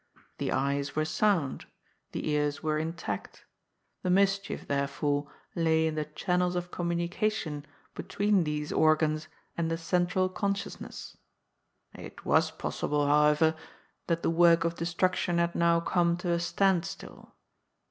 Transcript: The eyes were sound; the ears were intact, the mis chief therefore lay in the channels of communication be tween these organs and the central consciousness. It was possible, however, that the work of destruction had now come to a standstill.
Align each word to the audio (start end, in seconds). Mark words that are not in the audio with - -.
The 0.39 0.51
eyes 0.51 0.95
were 0.95 1.05
sound; 1.05 1.67
the 2.11 2.27
ears 2.31 2.63
were 2.63 2.79
intact, 2.79 3.45
the 4.01 4.09
mis 4.09 4.39
chief 4.39 4.67
therefore 4.67 5.31
lay 5.53 5.85
in 5.85 5.93
the 5.93 6.05
channels 6.05 6.55
of 6.55 6.71
communication 6.71 7.67
be 7.93 8.01
tween 8.01 8.43
these 8.43 8.71
organs 8.71 9.27
and 9.55 9.69
the 9.69 9.77
central 9.77 10.27
consciousness. 10.27 11.17
It 11.93 12.25
was 12.25 12.49
possible, 12.49 13.05
however, 13.05 13.53
that 14.07 14.23
the 14.23 14.31
work 14.31 14.63
of 14.63 14.73
destruction 14.73 15.37
had 15.37 15.53
now 15.53 15.79
come 15.81 16.17
to 16.17 16.31
a 16.31 16.39
standstill. 16.39 17.35